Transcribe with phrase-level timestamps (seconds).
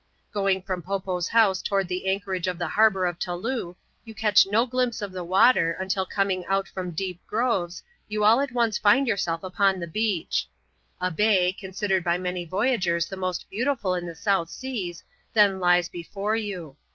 [0.33, 4.15] Groing from Po Po's house towards the anchorage of the har bour of Taloo, you
[4.15, 8.51] catch no glimpse of the water, until coming out from deep groves, you all at
[8.51, 10.47] once find yourself upon the beach.
[10.99, 15.03] A bay, considered by many voyagers the most beauti ful in the South Seas,
[15.35, 16.77] then lies before you.